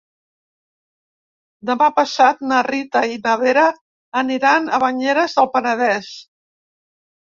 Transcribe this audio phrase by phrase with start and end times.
[1.71, 3.69] Demà passat na Rita i na Vera
[4.27, 6.15] aniran a Banyeres del Penedès.